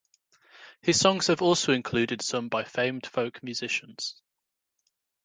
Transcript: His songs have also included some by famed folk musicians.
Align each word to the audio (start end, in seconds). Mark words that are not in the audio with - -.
His 0.81 0.99
songs 0.99 1.27
have 1.27 1.43
also 1.43 1.73
included 1.73 2.23
some 2.23 2.49
by 2.49 2.63
famed 2.63 3.05
folk 3.05 3.43
musicians. 3.43 4.15